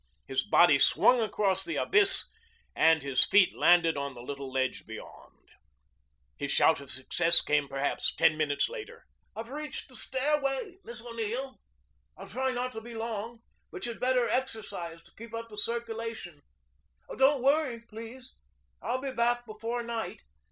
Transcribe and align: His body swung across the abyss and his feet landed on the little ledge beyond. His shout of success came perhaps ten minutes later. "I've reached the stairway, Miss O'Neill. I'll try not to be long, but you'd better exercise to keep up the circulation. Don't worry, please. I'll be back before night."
His 0.25 0.43
body 0.43 0.79
swung 0.79 1.21
across 1.21 1.63
the 1.63 1.75
abyss 1.75 2.25
and 2.75 3.03
his 3.03 3.23
feet 3.23 3.55
landed 3.55 3.95
on 3.97 4.15
the 4.15 4.23
little 4.23 4.51
ledge 4.51 4.87
beyond. 4.87 5.47
His 6.37 6.51
shout 6.51 6.79
of 6.79 6.89
success 6.89 7.39
came 7.39 7.67
perhaps 7.67 8.11
ten 8.15 8.35
minutes 8.35 8.67
later. 8.67 9.05
"I've 9.35 9.49
reached 9.49 9.89
the 9.89 9.95
stairway, 9.95 10.79
Miss 10.83 11.01
O'Neill. 11.01 11.59
I'll 12.17 12.27
try 12.27 12.49
not 12.49 12.71
to 12.73 12.81
be 12.81 12.95
long, 12.95 13.43
but 13.71 13.85
you'd 13.85 13.99
better 13.99 14.27
exercise 14.27 15.03
to 15.03 15.11
keep 15.15 15.35
up 15.35 15.49
the 15.49 15.57
circulation. 15.59 16.41
Don't 17.15 17.43
worry, 17.43 17.81
please. 17.81 18.33
I'll 18.81 19.01
be 19.01 19.11
back 19.11 19.45
before 19.45 19.83
night." 19.83 20.23